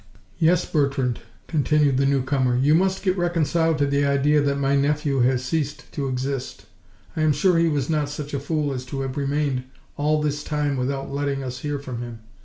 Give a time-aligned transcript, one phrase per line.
[0.39, 4.75] "Yes, Bertrande," continued the new comer, "you must get reconciled to the idea that my
[4.75, 6.65] nephew has ceased to exist.
[7.15, 9.65] I am sure he was not such a fool as to have remained
[9.97, 12.21] all this time without letting us hear from him.